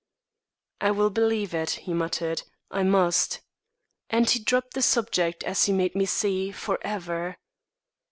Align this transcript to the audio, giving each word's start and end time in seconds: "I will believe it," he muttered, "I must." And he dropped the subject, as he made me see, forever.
"I 0.79 0.89
will 0.89 1.11
believe 1.11 1.53
it," 1.53 1.69
he 1.85 1.93
muttered, 1.93 2.41
"I 2.71 2.81
must." 2.81 3.41
And 4.09 4.27
he 4.27 4.39
dropped 4.39 4.73
the 4.73 4.81
subject, 4.81 5.43
as 5.43 5.65
he 5.65 5.73
made 5.73 5.93
me 5.93 6.07
see, 6.07 6.51
forever. 6.51 7.37